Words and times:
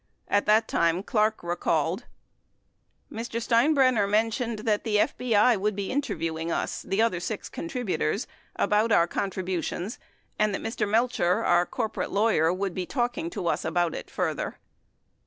At 0.27 0.47
that 0.47 0.67
time 0.67 1.03
Clark 1.03 1.43
recalled: 1.43 2.05
Mr. 3.11 3.39
Steinbrenner 3.39 4.09
mentioned 4.09 4.57
that 4.65 4.83
the 4.83 4.95
FBI 4.97 5.55
would 5.57 5.75
.be 5.75 5.91
inter 5.91 6.15
viewing 6.15 6.51
us 6.51 6.83
[other 6.99 7.19
six 7.19 7.49
contributors] 7.49 8.25
about 8.55 8.91
our 8.91 9.05
contributions 9.05 9.99
and 10.39 10.55
that 10.55 10.63
Mr. 10.63 10.89
Melcher, 10.89 11.45
our 11.45 11.67
corporate 11.67 12.09
lawyer, 12.11 12.51
would 12.51 12.73
be 12.73 12.87
talking 12.87 13.29
to 13.29 13.45
us 13.45 13.63
about 13.63 13.93
it 13.93 14.09
further. 14.09 14.57